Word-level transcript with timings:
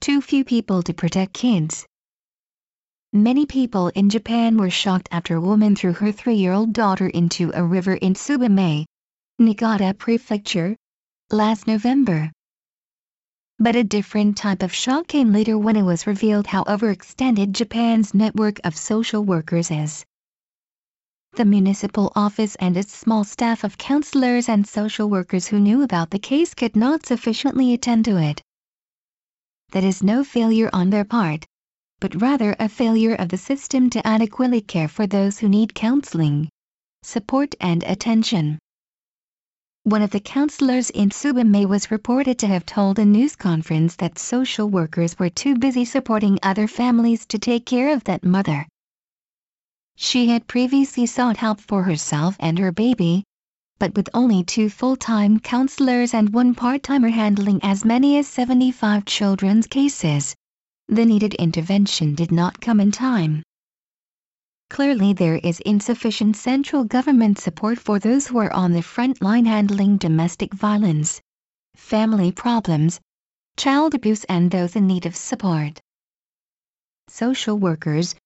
too 0.00 0.20
few 0.22 0.44
people 0.44 0.82
to 0.82 0.94
protect 0.94 1.34
kids. 1.34 1.86
Many 3.12 3.44
people 3.44 3.88
in 3.88 4.08
Japan 4.08 4.56
were 4.56 4.70
shocked 4.70 5.08
after 5.12 5.36
a 5.36 5.40
woman 5.40 5.76
threw 5.76 5.92
her 5.92 6.10
three-year-old 6.10 6.72
daughter 6.72 7.06
into 7.06 7.50
a 7.54 7.62
river 7.62 7.94
in 7.94 8.14
Tsubame, 8.14 8.86
Niigata 9.38 9.94
Prefecture, 9.94 10.74
last 11.30 11.66
November. 11.66 12.30
But 13.58 13.76
a 13.76 13.84
different 13.84 14.38
type 14.38 14.62
of 14.62 14.72
shock 14.72 15.06
came 15.06 15.32
later 15.32 15.58
when 15.58 15.76
it 15.76 15.82
was 15.82 16.06
revealed 16.06 16.46
how 16.46 16.64
overextended 16.64 17.52
Japan's 17.52 18.14
network 18.14 18.58
of 18.64 18.76
social 18.76 19.22
workers 19.22 19.70
is. 19.70 20.04
The 21.34 21.44
municipal 21.44 22.10
office 22.16 22.54
and 22.56 22.76
its 22.76 22.92
small 22.92 23.22
staff 23.22 23.64
of 23.64 23.76
counselors 23.76 24.48
and 24.48 24.66
social 24.66 25.10
workers 25.10 25.46
who 25.46 25.60
knew 25.60 25.82
about 25.82 26.10
the 26.10 26.18
case 26.18 26.54
could 26.54 26.74
not 26.74 27.04
sufficiently 27.04 27.74
attend 27.74 28.06
to 28.06 28.16
it. 28.16 28.40
That 29.72 29.84
is 29.84 30.02
no 30.02 30.24
failure 30.24 30.68
on 30.72 30.90
their 30.90 31.04
part, 31.04 31.46
but 32.00 32.20
rather 32.20 32.56
a 32.58 32.68
failure 32.68 33.14
of 33.14 33.28
the 33.28 33.38
system 33.38 33.88
to 33.90 34.04
adequately 34.06 34.60
care 34.60 34.88
for 34.88 35.06
those 35.06 35.38
who 35.38 35.48
need 35.48 35.74
counseling, 35.74 36.48
support 37.02 37.54
and 37.60 37.84
attention. 37.84 38.58
One 39.84 40.02
of 40.02 40.10
the 40.10 40.20
counselors 40.20 40.90
in 40.90 41.10
Tsubame 41.10 41.66
was 41.66 41.90
reported 41.90 42.38
to 42.40 42.46
have 42.48 42.66
told 42.66 42.98
a 42.98 43.04
news 43.04 43.36
conference 43.36 43.96
that 43.96 44.18
social 44.18 44.68
workers 44.68 45.18
were 45.18 45.30
too 45.30 45.56
busy 45.56 45.84
supporting 45.84 46.38
other 46.42 46.66
families 46.66 47.24
to 47.26 47.38
take 47.38 47.64
care 47.64 47.92
of 47.92 48.04
that 48.04 48.24
mother. 48.24 48.66
She 49.96 50.28
had 50.28 50.46
previously 50.46 51.06
sought 51.06 51.36
help 51.36 51.60
for 51.60 51.84
herself 51.84 52.36
and 52.40 52.58
her 52.58 52.72
baby, 52.72 53.24
but 53.80 53.96
with 53.96 54.08
only 54.14 54.44
two 54.44 54.70
full-time 54.70 55.40
counselors 55.40 56.14
and 56.14 56.32
one 56.32 56.54
part-timer 56.54 57.08
handling 57.08 57.58
as 57.64 57.84
many 57.84 58.18
as 58.18 58.28
75 58.28 59.04
children's 59.04 59.66
cases 59.66 60.36
the 60.90 61.06
needed 61.06 61.34
intervention 61.34 62.16
did 62.16 62.32
not 62.32 62.60
come 62.60 62.80
in 62.80 62.90
time. 62.90 63.44
Clearly 64.70 65.12
there 65.12 65.36
is 65.36 65.60
insufficient 65.60 66.34
central 66.34 66.82
government 66.82 67.38
support 67.38 67.78
for 67.78 68.00
those 68.00 68.26
who 68.26 68.38
are 68.38 68.52
on 68.52 68.72
the 68.72 68.82
front 68.82 69.22
line 69.22 69.44
handling 69.44 69.98
domestic 69.98 70.52
violence, 70.52 71.20
family 71.76 72.32
problems, 72.32 73.00
child 73.56 73.94
abuse 73.94 74.24
and 74.24 74.50
those 74.50 74.74
in 74.74 74.88
need 74.88 75.06
of 75.06 75.14
support. 75.14 75.80
Social 77.06 77.56
workers, 77.56 78.16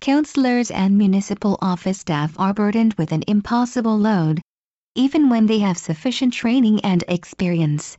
counselors 0.00 0.72
and 0.72 0.98
municipal 0.98 1.56
office 1.62 2.00
staff 2.00 2.34
are 2.36 2.52
burdened 2.52 2.94
with 2.94 3.12
an 3.12 3.22
impossible 3.28 3.96
load, 3.96 4.40
even 4.98 5.28
when 5.28 5.46
they 5.46 5.60
have 5.60 5.78
sufficient 5.78 6.34
training 6.34 6.80
and 6.80 7.04
experience. 7.06 7.96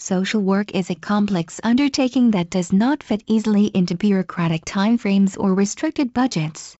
Social 0.00 0.42
work 0.42 0.74
is 0.74 0.90
a 0.90 0.96
complex 0.96 1.60
undertaking 1.62 2.32
that 2.32 2.50
does 2.50 2.72
not 2.72 3.04
fit 3.04 3.22
easily 3.28 3.66
into 3.66 3.94
bureaucratic 3.94 4.64
timeframes 4.64 5.38
or 5.38 5.54
restricted 5.54 6.12
budgets. 6.12 6.74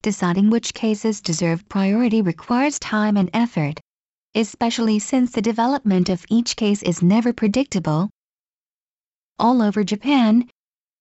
Deciding 0.00 0.48
which 0.48 0.72
cases 0.72 1.20
deserve 1.20 1.68
priority 1.68 2.22
requires 2.22 2.78
time 2.78 3.18
and 3.18 3.28
effort, 3.34 3.78
especially 4.34 4.98
since 4.98 5.32
the 5.32 5.42
development 5.42 6.08
of 6.08 6.24
each 6.30 6.56
case 6.56 6.82
is 6.82 7.02
never 7.02 7.34
predictable. 7.34 8.08
All 9.38 9.60
over 9.60 9.84
Japan, 9.84 10.48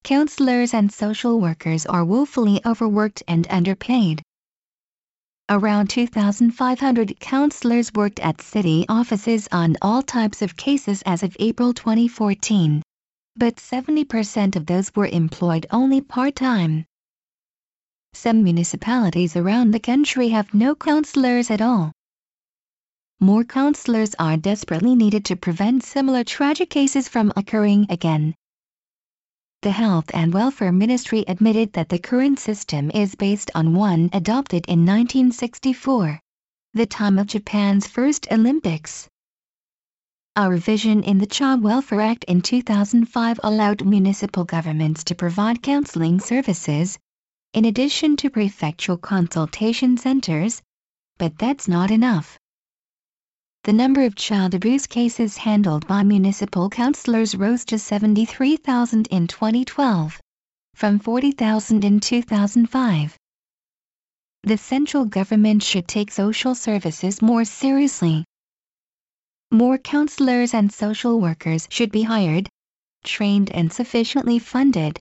counselors 0.03 0.73
and 0.73 0.91
social 0.91 1.39
workers 1.39 1.85
are 1.85 2.03
woefully 2.03 2.59
overworked 2.65 3.23
and 3.25 3.47
underpaid. 3.49 4.21
Around 5.49 5.89
2,500 5.91 7.21
counselors 7.21 7.93
worked 7.93 8.19
at 8.19 8.41
city 8.41 8.85
offices 8.89 9.47
on 9.49 9.77
all 9.81 10.03
types 10.03 10.41
of 10.41 10.57
cases 10.57 11.01
as 11.05 11.23
of 11.23 11.37
April 11.39 11.73
2014. 11.73 12.83
But 13.37 13.55
70% 13.55 14.57
of 14.57 14.65
those 14.65 14.91
were 14.93 15.07
employed 15.07 15.65
only 15.71 16.01
part-time. 16.01 16.83
Some 18.13 18.43
municipalities 18.43 19.37
around 19.37 19.71
the 19.71 19.79
country 19.79 20.27
have 20.29 20.53
no 20.53 20.75
counselors 20.75 21.49
at 21.49 21.61
all. 21.61 21.93
More 23.21 23.45
counselors 23.45 24.15
are 24.19 24.35
desperately 24.35 24.95
needed 24.95 25.23
to 25.25 25.37
prevent 25.37 25.83
similar 25.83 26.25
tragic 26.25 26.69
cases 26.69 27.07
from 27.07 27.31
occurring 27.37 27.85
again 27.89 28.35
the 29.63 29.71
Health 29.71 30.11
and 30.13 30.33
Welfare 30.33 30.71
Ministry 30.71 31.25
admitted 31.27 31.73
that 31.73 31.89
the 31.89 31.97
current 31.97 32.39
system 32.39 32.91
is 32.91 33.15
based 33.15 33.49
on 33.55 33.73
one 33.73 34.09
adopted 34.13 34.65
in 34.67 34.85
1964, 34.85 36.19
the 36.75 36.85
time 36.85 37.17
of 37.17 37.25
Japan's 37.25 37.87
first 37.87 38.27
Olympics. 38.31 39.09
A 40.35 40.47
revision 40.47 41.01
in 41.01 41.17
the 41.17 41.25
Child 41.25 41.63
Welfare 41.63 42.01
Act 42.01 42.23
in 42.25 42.41
2005 42.41 43.39
allowed 43.43 43.83
municipal 43.83 44.45
governments 44.45 45.03
to 45.05 45.15
provide 45.15 45.63
counseling 45.63 46.19
services, 46.19 46.99
in 47.53 47.65
addition 47.65 48.15
to 48.17 48.29
prefectural 48.29 49.01
consultation 49.01 49.97
centers, 49.97 50.61
but 51.17 51.37
that's 51.39 51.67
not 51.67 51.89
enough 51.89 52.37
the 53.67 53.73
number 53.73 54.05
of 54.05 54.15
child 54.15 54.53
abuse 54.53 54.87
cases 54.87 55.35
handled 55.35 55.85
by 55.87 56.01
municipal 56.01 56.69
counselors 56.69 57.35
rose 57.35 57.65
to 57.65 57.77
73,000 57.77 59.07
in 59.07 59.27
2012, 59.27 60.21
from 60.73 60.97
40,000 60.97 61.83
in 61.83 61.99
2005. 61.99 63.17
The 64.43 64.57
central 64.57 65.03
government 65.03 65.61
should 65.63 65.85
take 65.85 66.11
social 66.11 66.55
services 66.55 67.21
more 67.21 67.43
seriously. 67.43 68.23
More 69.51 69.77
counselors 69.77 70.53
and 70.53 70.71
social 70.71 71.19
workers 71.19 71.67
should 71.69 71.91
be 71.91 72.03
hired, 72.03 72.47
trained 73.03 73.51
and 73.51 73.69
sufficiently 73.69 74.39
funded. 74.39 74.97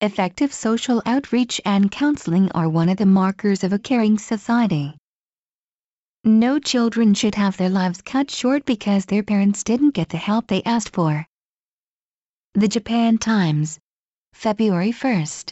Effective 0.00 0.54
social 0.54 1.02
outreach 1.04 1.60
and 1.64 1.90
counseling 1.90 2.52
are 2.52 2.68
one 2.68 2.88
of 2.88 2.98
the 2.98 3.06
markers 3.20 3.64
of 3.64 3.72
a 3.72 3.80
caring 3.80 4.16
society. 4.16 4.94
No 6.24 6.60
children 6.60 7.14
should 7.14 7.34
have 7.34 7.56
their 7.56 7.68
lives 7.68 8.00
cut 8.00 8.30
short 8.30 8.64
because 8.64 9.06
their 9.06 9.24
parents 9.24 9.64
didn't 9.64 9.90
get 9.90 10.08
the 10.08 10.18
help 10.18 10.46
they 10.46 10.62
asked 10.62 10.94
for. 10.94 11.26
The 12.54 12.68
Japan 12.68 13.18
Times, 13.18 13.80
February 14.32 14.92
1st. 14.92 15.50